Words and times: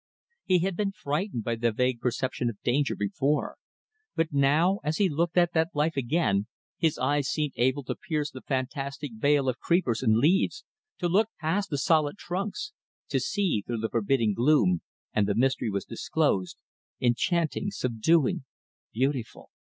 He 0.45 0.57
had 0.61 0.75
been 0.75 0.91
frightened 0.93 1.43
by 1.43 1.53
the 1.53 1.71
vague 1.71 1.99
perception 2.01 2.49
of 2.49 2.59
danger 2.63 2.95
before, 2.95 3.57
but 4.15 4.33
now, 4.33 4.79
as 4.83 4.97
he 4.97 5.07
looked 5.07 5.37
at 5.37 5.53
that 5.53 5.75
life 5.75 5.95
again, 5.95 6.47
his 6.79 6.97
eyes 6.97 7.27
seemed 7.29 7.53
able 7.55 7.83
to 7.83 7.93
pierce 7.93 8.31
the 8.31 8.41
fantastic 8.41 9.11
veil 9.13 9.47
of 9.47 9.59
creepers 9.59 10.01
and 10.01 10.17
leaves, 10.17 10.65
to 10.97 11.07
look 11.07 11.29
past 11.39 11.69
the 11.69 11.77
solid 11.77 12.17
trunks, 12.17 12.73
to 13.09 13.19
see 13.19 13.61
through 13.67 13.77
the 13.81 13.89
forbidding 13.89 14.33
gloom 14.33 14.81
and 15.13 15.27
the 15.27 15.35
mystery 15.35 15.69
was 15.69 15.85
disclosed 15.85 16.57
enchanting, 16.99 17.69
subduing, 17.69 18.45
beautiful. 18.91 19.51